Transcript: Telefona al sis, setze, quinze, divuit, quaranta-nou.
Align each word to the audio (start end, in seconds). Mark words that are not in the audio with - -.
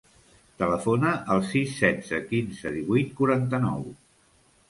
Telefona 0.61 1.11
al 1.35 1.43
sis, 1.49 1.75
setze, 1.83 2.21
quinze, 2.31 2.73
divuit, 2.79 3.13
quaranta-nou. 3.21 3.87